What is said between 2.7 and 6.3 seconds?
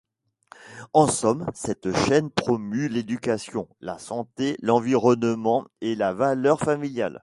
l'éducation, la santé, l'environnement et la